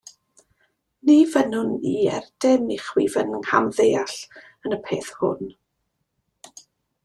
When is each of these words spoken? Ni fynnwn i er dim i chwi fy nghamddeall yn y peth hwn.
Ni 1.09 1.17
fynnwn 1.33 1.69
i 1.89 1.91
er 2.19 2.25
dim 2.45 2.73
i 2.77 2.79
chwi 2.87 3.05
fy 3.17 3.27
nghamddeall 3.35 4.19
yn 4.65 4.81
y 4.81 4.83
peth 4.89 5.15
hwn. 5.21 5.57